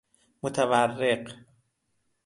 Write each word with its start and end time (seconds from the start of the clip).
متورق 0.43 1.23